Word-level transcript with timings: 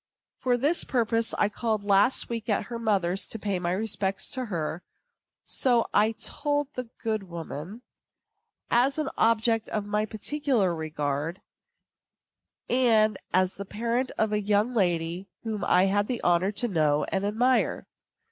For 0.39 0.57
this 0.57 0.83
purpose 0.83 1.31
I 1.35 1.47
called 1.47 1.83
last 1.83 2.27
week 2.27 2.49
at 2.49 2.63
her 2.65 2.79
mother's 2.79 3.27
to 3.27 3.37
pay 3.37 3.59
my 3.59 3.71
respects 3.71 4.27
to 4.29 4.45
her 4.45 4.81
(so 5.43 5.85
I 5.93 6.13
told 6.13 6.69
the 6.73 6.89
good 7.03 7.29
woman) 7.29 7.83
as 8.71 8.97
an 8.97 9.09
object 9.15 9.69
of 9.69 9.85
my 9.85 10.07
particular 10.07 10.73
regard, 10.75 11.39
and 12.67 13.15
as 13.31 13.53
the 13.53 13.65
parent 13.65 14.09
of 14.17 14.33
a 14.33 14.41
young 14.41 14.73
lady 14.73 15.27
whom 15.43 15.63
I 15.63 15.83
had 15.85 16.07
the 16.07 16.19
honor 16.23 16.51
to 16.53 16.67
know 16.67 17.03
and 17.09 17.23
admire. 17.23 17.85